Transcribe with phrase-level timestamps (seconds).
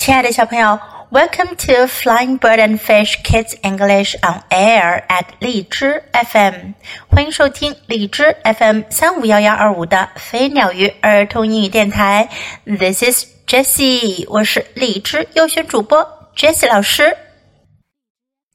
[0.00, 0.80] 亲爱的小朋友
[1.10, 6.72] ，Welcome to Flying Bird and Fish Kids English on Air at 荔枝 FM，
[7.10, 12.30] 欢迎收听荔枝 FM 三五幺幺二五的飞鸟鱼儿童英语电台。
[12.64, 17.14] This is Jessie，我是荔枝优选主播 Jessie 老师。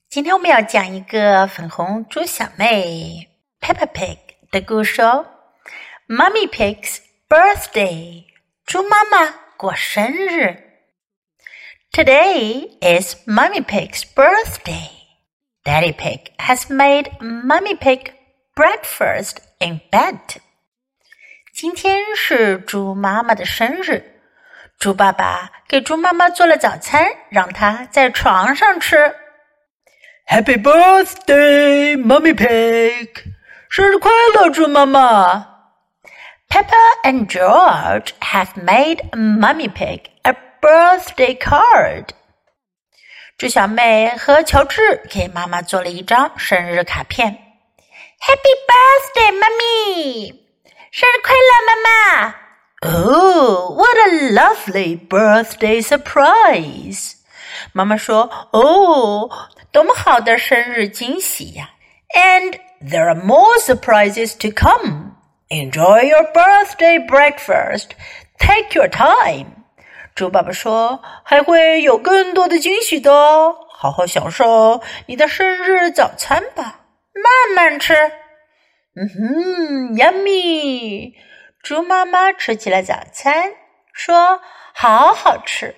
[0.10, 3.30] 今天我们要讲一个粉红猪小妹
[3.62, 4.18] Peppa Pig
[4.50, 5.28] 的故事哦。
[6.08, 6.98] Mummy Pig's
[7.30, 8.24] birthday，
[8.66, 10.65] 猪妈妈过生日。
[11.95, 14.91] Today is Mummy Pig's birthday.
[15.65, 18.13] Daddy Pig has made Mummy Pig
[18.55, 20.39] breakfast in bed.
[21.53, 24.03] 今天是猪妈妈的生日，
[24.79, 29.15] 猪爸爸给猪妈妈做了早餐，让她在床上吃。
[30.27, 33.09] Happy birthday, Mummy Pig！
[33.69, 35.47] 生日快乐，猪妈妈。
[36.49, 40.14] Peppa and George have made Mummy Pig a
[40.65, 42.09] birthday card。
[43.39, 47.39] 猪小妹和乔治给妈妈做了一张生日卡片。
[48.21, 50.35] Happy birthday, mommy！
[50.91, 52.35] 生日快乐，妈妈！
[52.83, 57.15] Oh, what a lovely birthday surprise！
[57.73, 59.31] 妈妈说：“哦，
[59.71, 61.71] 多么好的生日惊喜呀！
[62.15, 65.13] And there are more surprises to come.
[65.49, 67.91] Enjoy your birthday breakfast.
[68.39, 69.54] Take your time.
[70.16, 76.80] 猪爸爸说：“还会有更多的惊喜的哦，好好享受你的生日早餐吧，
[77.14, 77.94] 慢慢吃。”
[78.96, 81.12] 嗯哼，yummy！
[81.62, 83.52] 猪妈妈吃起了早餐，
[83.92, 84.40] 说
[84.74, 85.76] ：“好好吃。”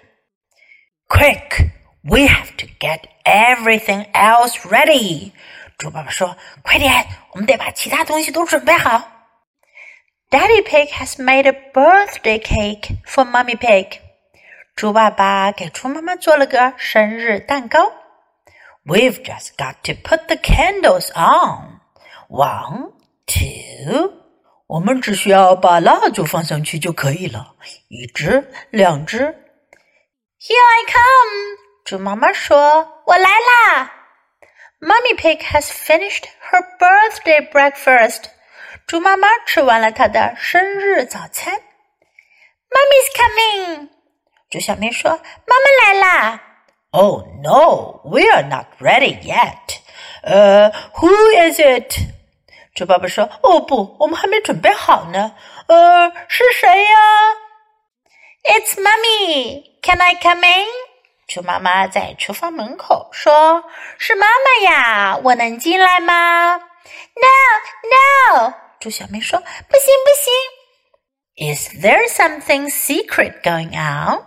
[1.10, 1.72] Quick,
[2.04, 5.32] we have to get everything else ready。
[5.80, 9.14] 猪爸爸说：“快点，我们得把其他东西都准备好。”
[10.30, 14.00] Daddy Pig has made a birthday cake for Mummy Pig.
[14.78, 17.94] 猪爸爸给猪妈妈做了个生日蛋糕。
[18.86, 21.80] We've just got to put the candles on.
[22.30, 22.92] One,
[23.25, 24.13] two.
[24.68, 27.56] 我们只需要把蜡烛放上去就可以了。
[27.88, 29.24] 一只，两只。
[30.40, 31.57] Here I come.
[31.84, 33.91] 猪妈妈说：“我来啦。”
[34.79, 38.25] Mummy Pig has finished her birthday breakfast.
[38.85, 41.56] 猪妈妈吃完了她的生日早餐。
[42.69, 43.97] Mummy's coming.
[44.50, 45.12] 猪小妹说
[45.46, 46.41] ：“妈妈来啦。”
[46.91, 49.80] Oh no, we are not ready yet.
[50.24, 51.94] 呃、uh,，Who is it？
[52.74, 55.35] 猪爸爸说：“哦不，我们还没准备好呢。
[55.68, 56.96] 呃，是谁呀
[58.44, 59.63] ？”It's mommy.
[59.81, 60.66] Can I come in？
[61.28, 63.66] 猪妈妈在厨房门口说
[64.00, 68.53] ：“是妈妈呀，我能进来吗？”No, no.
[68.79, 70.34] 猪小妹说：“不行，不行。”
[71.37, 74.22] Is there something secret going on？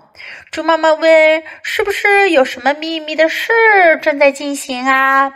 [0.50, 3.53] 猪妈妈问：“是不是有什么秘密的事
[4.01, 5.31] 正在进行啊？”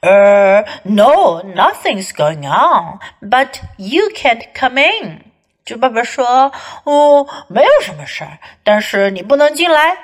[0.00, 5.24] 呃、uh,，No, nothing's going on, but you can't come in。
[5.64, 6.52] 猪爸爸说：“
[6.84, 9.96] 哦，没有什么事儿，但是你不能进来。”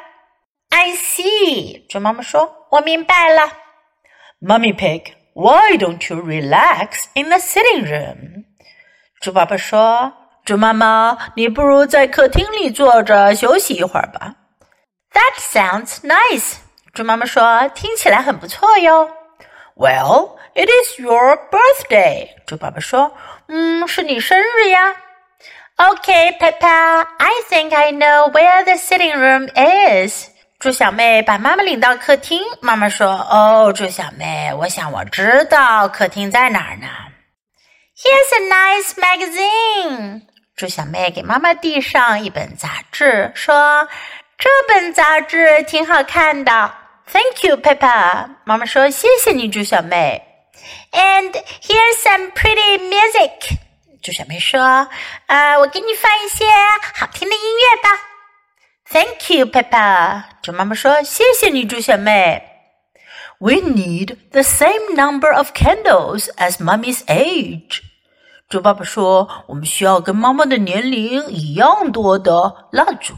[0.70, 1.84] I see。
[1.88, 3.50] 猪妈妈说：“我明白了。”
[4.40, 8.44] Mummy Pig, why don't you relax in the sitting room？
[9.20, 10.12] 猪爸爸说。
[10.45, 14.35] 猪妈妈，你不如在客厅里坐着休息一会儿吧。
[15.13, 16.55] That sounds nice。
[16.93, 19.09] 猪妈妈说：“听起来很不错哟。”
[19.75, 22.27] Well, it is your birthday。
[22.45, 23.15] 猪爸爸说
[23.47, 24.95] ：“嗯，是你生日呀。”
[25.77, 30.27] Okay, Peppa, I think I know where the sitting room is。
[30.59, 32.41] 猪小妹把妈妈领到客厅。
[32.61, 36.87] 妈妈说：“哦，猪小妹，我想我知道客厅在哪儿呢。”
[37.95, 40.21] Here's a nice magazine。
[40.56, 43.88] 猪小妹给妈妈递上一本杂志，说：“
[44.38, 46.74] 这本杂志挺好看的。”
[47.10, 48.28] Thank you, Peppa。
[48.44, 50.22] 妈妈说：“谢谢你，猪小妹。”
[50.92, 51.32] And
[51.62, 53.56] here's some pretty music。
[54.02, 54.90] 猪小妹说：“
[55.26, 56.44] 啊，我给你放一些
[56.94, 57.88] 好听的音乐吧。”
[58.90, 60.22] Thank you, Peppa。
[60.42, 62.42] 猪妈妈说：“谢谢你，猪小妹。”
[63.40, 67.82] We need the same number of candles as Mummy's age.
[68.49, 73.15] 猪爸爸说：“我们需要跟妈妈的年龄一样多的蜡烛。”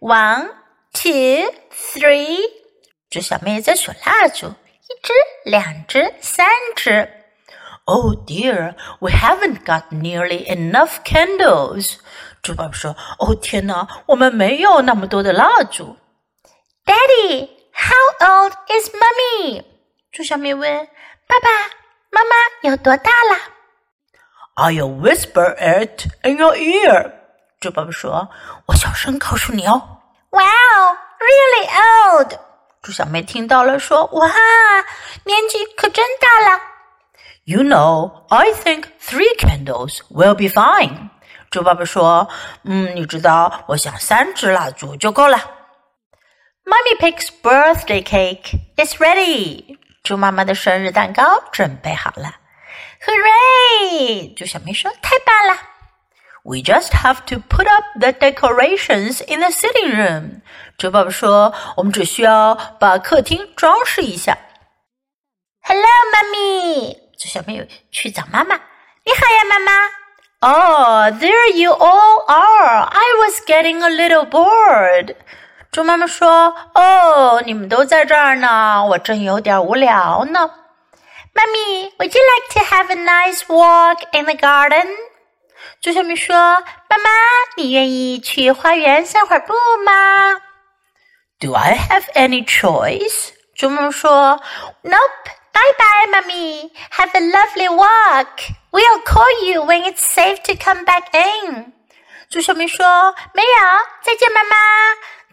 [0.00, 0.48] One,
[0.92, 2.38] two, three。
[3.10, 5.12] 猪小妹在数蜡烛，一只，
[5.44, 7.08] 两只，三只。
[7.84, 11.96] Oh dear, we haven't got nearly enough candles。
[12.42, 15.96] 猪爸爸说：“哦天哪，我们没有那么多的蜡烛。”
[16.86, 19.64] Daddy, how old is Mummy？
[20.10, 20.88] 猪小妹问
[21.28, 21.48] ：“爸爸
[22.10, 23.36] 妈妈有多大了？”
[24.59, 27.11] I'll whisper it in your ear。
[27.59, 28.29] 猪爸爸说：“
[28.67, 29.99] 我小声告诉你哦。”
[30.31, 30.97] Wow,
[32.19, 32.33] old。
[32.81, 34.27] 猪小妹听到了，说：“哇，
[35.23, 36.61] 年纪可真大了。”
[37.45, 41.09] You know, I think three candles will be fine.
[41.51, 42.29] 猪爸爸说：“
[42.63, 45.37] 嗯，你知道，我想三支蜡烛就够了。”
[46.65, 49.77] Mummy Pig's birthday cake is ready.
[50.03, 52.35] 猪妈妈的生日蛋糕准备好了。
[53.02, 54.34] Hooray！
[54.34, 55.56] 猪小妹说：“太棒了！”
[56.44, 60.42] We just have to put up the decorations in the sitting room.
[60.76, 64.36] 猪爸爸说：“我们只需要把客厅装饰一下。”
[65.62, 66.96] Hello, mommy.
[67.18, 68.56] 猪小妹去找妈妈。
[68.56, 69.72] 你好呀，妈妈。
[70.42, 72.82] Oh, there you all are.
[72.84, 75.16] I was getting a little bored.
[75.72, 80.50] 猪妈妈说：“哦，你们都在这儿呢，我正有点无聊呢。”
[81.33, 84.87] Mommy, would you like to have a nice walk in the garden?
[85.81, 87.09] 猪小妹说：“妈妈，
[87.57, 89.53] 你愿意去花园散会儿步
[89.85, 90.41] 吗？”
[91.39, 93.31] Do I have any choice？
[93.55, 94.39] 猪妈妈说：“
[94.83, 95.31] Nope.
[95.53, 96.71] Bye bye, mommy.
[96.91, 98.51] Have a lovely walk.
[98.71, 101.73] We'll call you when it's safe to come back in.”
[102.29, 103.47] 猪小妹说：“没有，
[104.01, 104.55] 再见，妈妈。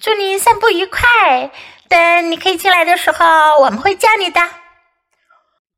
[0.01, 1.51] 祝你散步愉快。
[1.89, 4.41] 等你可以进来的时候，我们会叫你的。”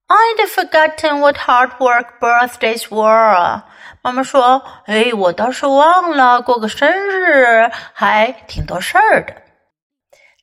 [0.09, 3.63] I'd forgotten what hard work birthdays were.
[4.03, 9.35] 妈妈说：“哎，我倒是忘了过个生日还挺多事儿的。”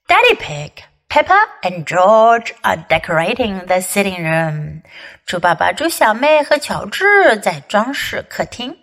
[0.07, 0.71] Daddy Pig,
[1.07, 4.81] Peppa and George are decorating the sitting room.
[5.25, 8.75] 猪爸爸、猪小妹和乔治在装饰客厅。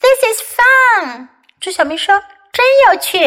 [0.00, 1.28] This is fun.
[1.60, 3.18] 猪小妹说：“真有趣。”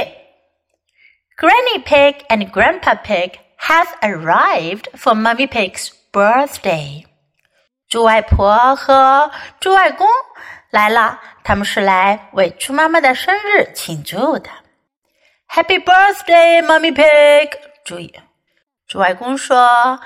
[1.38, 7.05] Granny Pig and Grandpa Pig have arrived for Mummy Pig's birthday.
[7.91, 9.31] 猪外婆和
[9.61, 10.09] 猪外公
[10.71, 14.49] 来了，他们是来为猪妈妈的生日庆祝的。
[15.47, 17.51] Happy birthday, Mommy Pig！
[17.85, 18.19] 注意，
[18.89, 20.01] 猪外公说：“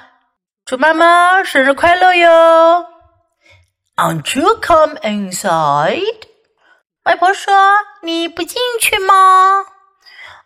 [0.67, 2.87] 猪妈妈生日快乐哟
[3.95, 6.23] ！”Aren't you come inside？
[7.05, 7.55] 外婆说
[8.03, 9.65] ：“你不进去吗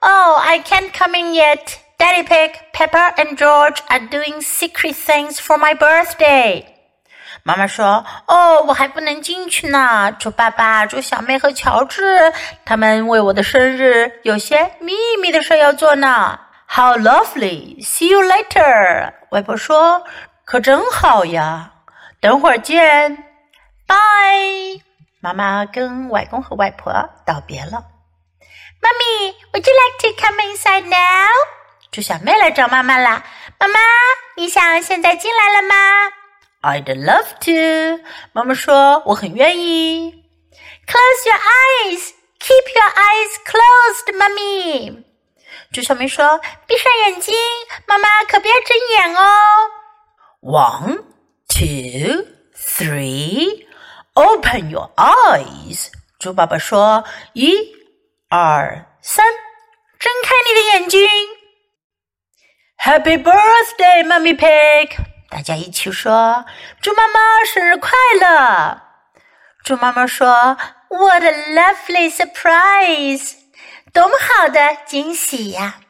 [0.00, 1.78] ？”Oh, I can't come in yet.
[1.98, 6.64] Daddy Pig, Peppa and George are doing secret things for my birthday。
[7.42, 10.12] 妈妈说：“哦，我还不能进去呢。
[10.18, 12.32] 猪爸爸、猪小妹和乔治
[12.64, 17.84] 他们为我的生日有些秘密的事要做呢。” How lovely!
[17.84, 19.12] See you later。
[19.30, 20.04] 外婆说
[20.44, 21.72] ：“可真好呀，
[22.20, 23.24] 等会儿见。
[23.86, 24.82] ”Bye。
[25.20, 26.92] 妈妈跟外公和外婆
[27.24, 27.84] 道别了。
[28.82, 31.28] Mommy, would you like to come inside now?
[31.94, 33.24] 猪小妹来找妈妈啦！
[33.56, 33.78] 妈妈，
[34.34, 36.10] 你想现在进来了吗
[36.62, 38.02] ？I'd love to。
[38.32, 40.24] 妈妈说我很愿意。
[40.88, 42.10] Close your eyes.
[42.40, 45.04] Keep your eyes closed, mommy.
[45.72, 47.32] 猪小妹说：“闭上眼睛，
[47.86, 49.22] 妈妈可别睁眼哦。”
[50.42, 50.96] One,
[51.46, 52.26] two,
[52.56, 53.68] three.
[54.14, 55.92] Open your eyes.
[56.18, 57.04] 猪爸爸说
[57.34, 57.54] ：“一、
[58.28, 59.24] 二、三，
[60.00, 61.08] 睁开你的眼睛。”
[62.83, 64.97] Happy birthday, Mummy Pig！
[65.29, 66.45] 大家一起说：“
[66.81, 68.81] 猪妈妈生日快乐！”
[69.63, 70.57] 猪妈妈说：“
[70.89, 73.33] What a lovely surprise！
[73.93, 75.81] 多么好的惊喜呀！”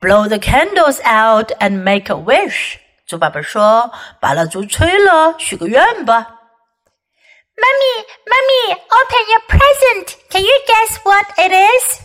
[0.00, 2.76] Blow the candles out and make a wish！
[3.06, 6.32] 猪爸爸说：“把蜡烛吹了，许个愿吧。”
[7.56, 10.16] Mummy, Mummy, open your present.
[10.28, 12.00] Can you guess what it is?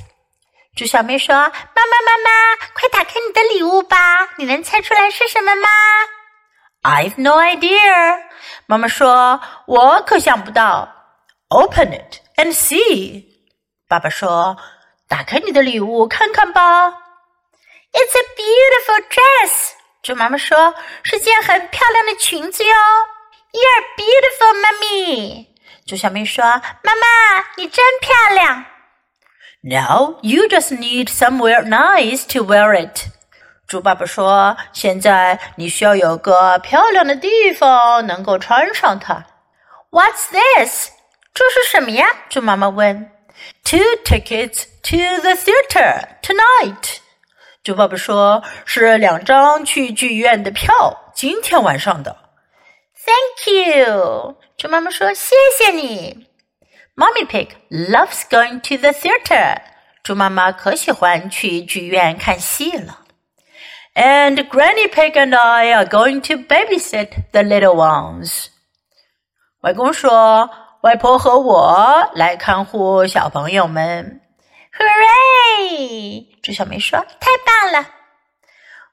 [0.76, 4.28] 猪小妹说：“妈妈，妈妈，快打开你的礼物吧！
[4.38, 5.68] 你能猜出来是什么吗
[6.82, 8.18] ？”I've no idea。
[8.66, 10.92] 妈妈说：“我可想不到。
[11.48, 13.24] ”Open it and see。
[13.88, 14.56] 爸爸说
[15.06, 16.88] ：“打开你的礼物，看看吧。
[17.92, 19.70] ”It's a beautiful dress。
[20.02, 22.74] 猪妈妈说：“是件很漂亮的裙子哟。
[23.52, 25.46] ”You're beautiful, mommy。
[25.86, 26.44] 猪小妹说
[26.82, 28.64] ：“妈妈，你真漂亮。”
[29.63, 33.07] Now you just need somewhere nice to wear it.
[33.67, 39.25] 猪爸爸说：“现在你需要有个漂亮的地方能够穿上它。”
[39.91, 40.89] What's this？
[41.33, 42.07] 这是什么呀？
[42.29, 43.11] 猪妈妈问。
[43.63, 46.97] Two tickets to the theater tonight。
[47.63, 52.17] 猪爸爸说：“是两张去剧院的票，今天晚上的。”
[53.05, 54.37] Thank you。
[54.57, 56.27] 猪妈妈说：“谢谢你。”
[56.96, 59.60] Mommy Pig loves going to the theater.
[60.04, 63.00] 猪妈妈可喜欢去剧院看戏了。
[63.94, 68.46] And Granny Pig and I are going to babysit the little ones.
[69.62, 70.48] 外公说
[70.82, 74.20] ：“外婆和我来看护小朋友们。”
[74.78, 76.26] Hooray！
[76.42, 77.88] 猪小妹说：“太棒了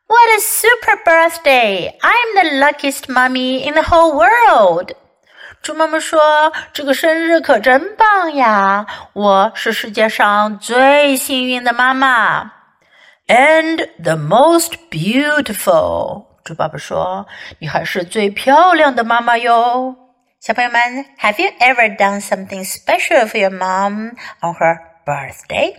[0.08, 2.00] ！”What a super birthday!
[2.00, 4.96] I'm the luckiest mommy in the whole world.
[5.62, 8.88] 猪妈妈说：“这个生日可真棒呀！
[9.13, 12.53] 我是世界上最幸运的妈妈。”
[13.30, 17.27] And the most beautiful，猪爸爸说
[17.62, 19.96] ：“你还是最漂亮的妈妈哟。”
[20.41, 20.82] 小朋友们
[21.20, 25.75] ，Have you ever done something special for your mom on her birthday？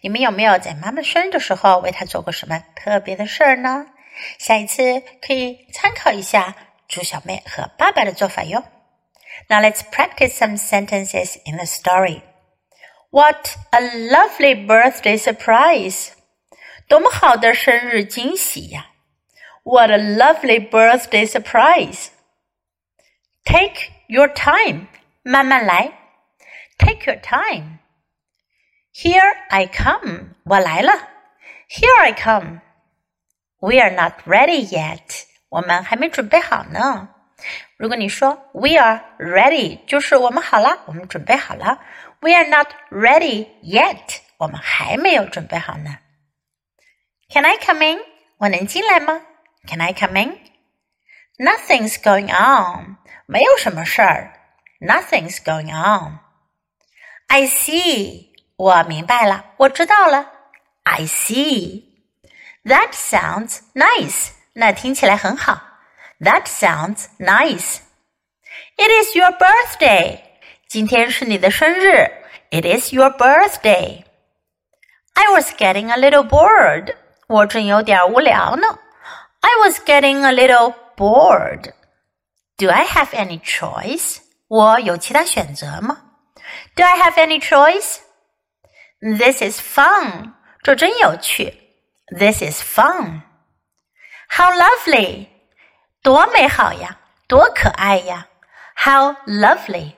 [0.00, 3.86] 你们有没有在妈妈生日的时候为她做过什么特别的事儿呢？
[4.38, 6.56] 下一次可以参考一下
[6.88, 8.64] 猪小妹和爸爸的做法哟。
[9.49, 12.23] Now let's practice some sentences in the story.
[13.11, 16.11] What a lovely birthday surprise!
[16.87, 18.87] 多么好的生日惊喜呀！
[19.63, 22.09] What a lovely birthday surprise!
[23.43, 24.87] Take your time,
[25.23, 25.91] 慢慢来。
[26.77, 27.79] Take your time.
[28.93, 30.91] Here I come, 我来了。
[31.69, 32.61] Here I come.
[33.59, 35.25] We are not ready yet.
[35.49, 37.09] 我们还没准备好呢。
[37.79, 41.79] 如果你说 We are ready，就是我们好了，我们准备好了。
[42.21, 45.97] We are not ready yet，我们还没有准备好呢。
[47.29, 47.99] Can I come in？
[48.37, 49.21] 我能进来吗？
[49.67, 54.39] Can I come in？Nothing's going on，没有什么事儿。
[54.79, 60.31] Nothing's going on。I see，我明白了，我知道了。
[60.83, 65.61] I see。That sounds nice，那听起来很好。
[66.21, 67.79] that sounds nice.
[68.77, 70.21] It is your birthday.
[70.67, 72.11] 今天是你的生日。
[72.51, 74.03] It is your birthday.
[75.13, 76.95] I was getting a little bored.
[77.27, 78.79] 我正有点无聊呢。
[79.41, 81.73] I was getting a little bored.
[82.57, 84.19] Do I have any choice?
[84.47, 86.01] 我有其他选择吗？
[86.75, 87.99] Do I have any choice?
[88.99, 90.33] This is fun.
[90.63, 91.53] 这真有趣。
[92.17, 93.21] This is fun.
[94.29, 95.27] How lovely.
[96.01, 98.27] 多美好呀，多可爱呀！
[98.75, 99.93] How lovely!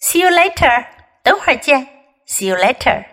[0.00, 0.86] See you later.
[1.22, 1.88] 等会儿见。
[2.26, 3.04] See you later.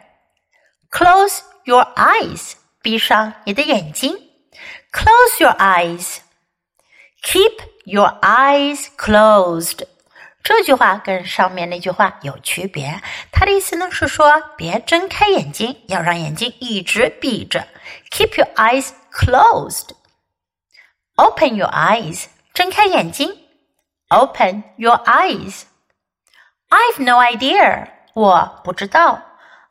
[0.91, 2.53] Close your eyes.
[2.81, 4.17] 闭上你的眼睛。
[4.91, 6.17] Close your eyes.
[7.24, 9.88] Keep your eyes closed.
[10.43, 17.67] 这句话跟上面那句话有区别，它的意思呢是说别睁开眼睛，要让眼睛一直闭着。
[18.12, 19.95] Keep your eyes closed.
[21.19, 22.25] Open your eyes.
[22.53, 23.38] 睁开眼睛。
[24.09, 25.63] Open your eyes.
[26.69, 27.88] I've no idea.
[28.13, 29.21] 我不知道。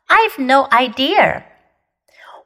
[0.07, 1.43] I've no idea.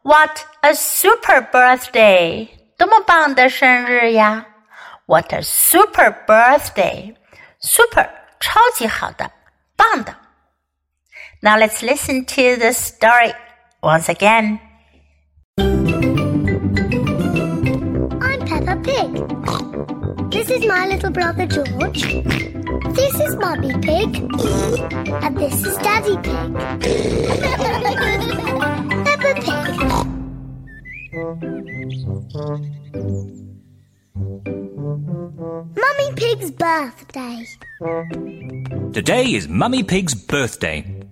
[0.01, 2.49] What a super birthday.
[2.77, 4.45] 多么棒的生日呀！
[5.05, 7.15] What a super birthday.
[7.59, 9.31] Super 超级好的，
[9.75, 10.15] 棒的。
[11.41, 13.35] Now let's listen to the story
[13.81, 14.59] once again.
[20.54, 22.02] Is my little brother George.
[22.94, 24.16] This is Mummy Pig.
[25.24, 26.54] And this is Daddy Pig.
[29.04, 29.74] Peppa Pig.
[35.76, 37.46] Mummy Pig's birthday.
[38.92, 41.02] Today is Mummy Pig's birthday.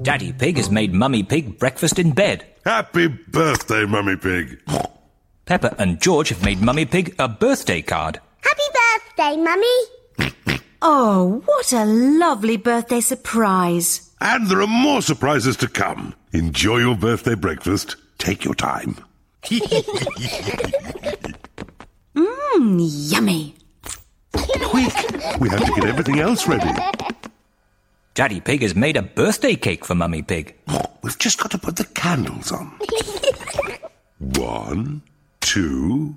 [0.00, 2.46] Daddy Pig has made Mummy Pig breakfast in bed.
[2.64, 4.62] Happy birthday, Mummy Pig.
[5.44, 8.18] Peppa and George have made Mummy Pig a birthday card.
[9.16, 10.32] Happy birthday, Mummy.
[10.82, 14.10] Oh, what a lovely birthday surprise.
[14.20, 16.14] And there are more surprises to come.
[16.32, 17.96] Enjoy your birthday breakfast.
[18.18, 18.96] Take your time.
[22.14, 23.54] Mmm, yummy.
[24.32, 26.70] Quick, we have to get everything else ready.
[28.14, 30.54] Daddy Pig has made a birthday cake for Mummy Pig.
[31.02, 32.78] We've just got to put the candles on.
[34.18, 35.02] One,
[35.40, 36.16] two.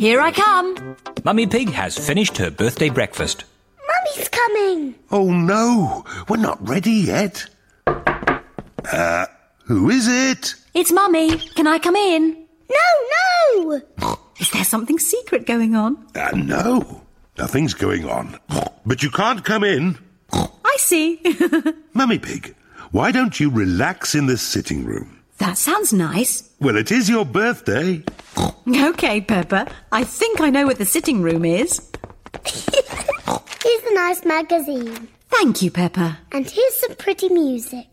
[0.00, 0.96] Here I come.
[1.24, 3.44] Mummy Pig has finished her birthday breakfast.
[3.86, 4.94] Mummy's coming.
[5.10, 7.44] Oh no, we're not ready yet.
[7.86, 9.26] Uh,
[9.66, 10.54] who is it?
[10.72, 11.36] It's Mummy.
[11.36, 12.46] Can I come in?
[12.70, 14.16] No, no.
[14.38, 16.02] Is there something secret going on?
[16.14, 17.02] Uh, no,
[17.36, 18.40] nothing's going on.
[18.86, 19.98] But you can't come in.
[20.32, 21.20] I see.
[21.92, 22.54] Mummy Pig,
[22.90, 25.19] why don't you relax in the sitting room?
[25.40, 26.48] That sounds nice.
[26.60, 28.02] Well, it is your birthday.
[28.68, 29.66] Okay, Peppa.
[29.90, 31.90] I think I know where the sitting room is.
[32.46, 35.08] Here's a nice magazine.
[35.28, 36.18] Thank you, Peppa.
[36.32, 37.86] And here's some pretty music.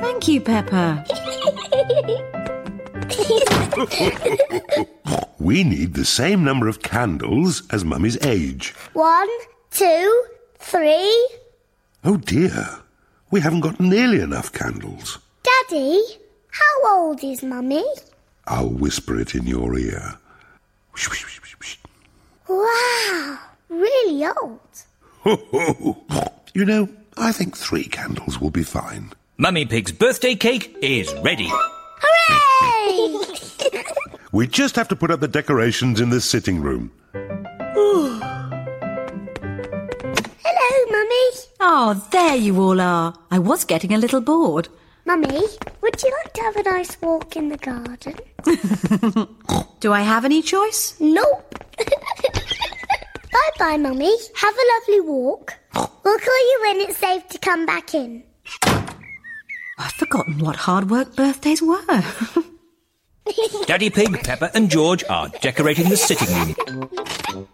[0.00, 1.04] Thank you, Peppa.
[5.38, 8.74] We need the same number of candles as Mummy's age.
[8.92, 9.28] One,
[9.72, 10.24] two,
[10.60, 11.28] three.
[12.04, 12.78] Oh dear,
[13.32, 15.18] we haven't got nearly enough candles.
[15.42, 16.00] Daddy,
[16.52, 17.84] how old is Mummy?
[18.46, 20.18] I'll whisper it in your ear.
[22.48, 24.60] Wow, really old.
[26.54, 29.12] you know, I think three candles will be fine.
[29.38, 31.48] Mummy Pig's birthday cake is ready.
[31.50, 33.18] Hooray!
[34.32, 36.90] We just have to put up the decorations in the sitting room.
[40.42, 41.26] Hello, Mummy.
[41.60, 43.12] Oh, there you all are.
[43.30, 44.68] I was getting a little bored.
[45.04, 45.42] Mummy,
[45.80, 48.14] would you like to have a nice walk in the garden?
[49.80, 50.94] Do I have any choice?
[51.00, 51.54] Nope.
[53.32, 54.16] bye bye, Mummy.
[54.36, 55.54] Have a lovely walk.
[55.74, 58.22] We'll call you when it's safe to come back in.
[59.78, 61.82] I've forgotten what hard work birthdays were.
[63.66, 67.48] Daddy Pig, Peppa, and George are decorating the sitting room.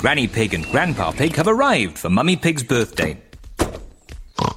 [0.00, 3.20] Granny Pig and Grandpa Pig have arrived for Mummy Pig's birthday.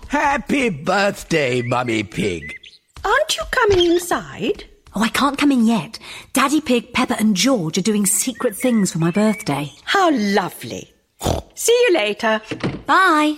[0.08, 2.56] Happy birthday, Mummy Pig.
[3.04, 4.64] Aren't you coming inside?
[4.96, 6.00] oh, I can't come in yet.
[6.32, 9.70] Daddy Pig, Peppa, and George are doing secret things for my birthday.
[9.84, 10.94] How lovely.
[11.56, 12.40] See you later.
[12.86, 13.36] Bye.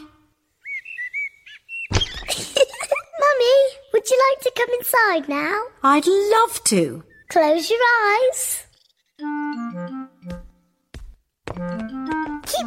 [1.92, 3.58] Mummy,
[3.94, 5.60] would you like to come inside now?
[5.82, 7.04] I'd love to.
[7.30, 7.80] Close your
[8.12, 8.62] eyes.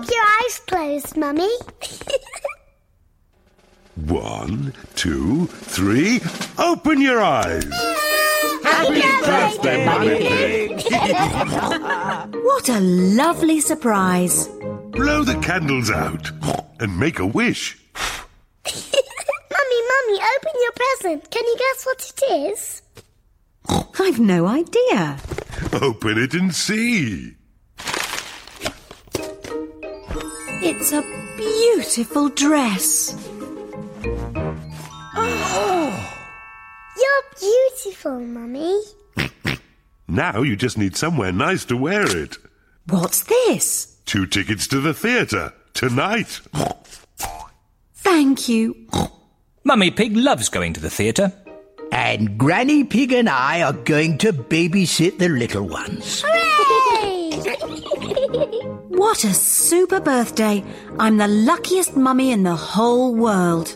[0.09, 1.50] Keep your eyes closed, Mummy.
[4.07, 6.21] One, two, three.
[6.57, 7.71] Open your eyes.
[8.62, 10.83] Happy birthday, Mummy Pig.
[12.49, 14.49] What a lovely surprise.
[14.49, 16.31] Blow the candles out
[16.81, 17.79] and make a wish.
[18.65, 21.31] Mummy, Mummy, open your present.
[21.31, 22.23] Can you guess what it
[22.53, 22.83] is?
[24.00, 25.19] I've no idea.
[25.75, 27.38] Open it and see.
[30.61, 31.03] It's a
[31.37, 33.15] beautiful dress.
[35.15, 36.15] Oh.
[36.97, 37.23] You're
[37.85, 38.80] beautiful, Mummy.
[40.09, 42.39] Now you just need somewhere nice to wear it.
[42.89, 43.99] What's this?
[44.04, 46.41] Two tickets to the theatre tonight.
[47.95, 48.89] Thank you.
[49.65, 51.32] Mummy Pig loves going to the theatre.
[51.93, 56.23] And Granny Pig and I are going to babysit the little ones.
[56.26, 56.48] Hooray!
[58.88, 60.64] what a super birthday!
[60.99, 63.75] I'm the luckiest mummy in the whole world.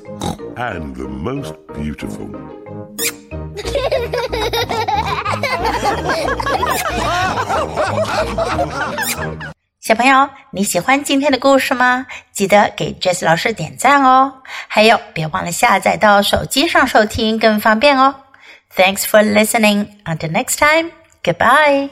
[0.57, 2.29] And the most beautiful.
[18.71, 20.01] Thanks for listening.
[20.07, 21.91] Until next time, goodbye.